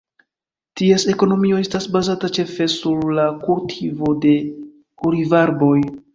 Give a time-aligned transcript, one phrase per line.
[0.79, 4.35] Ties ekonomio estas bazata ĉefe sur la kultivo de
[5.11, 5.71] olivarboj.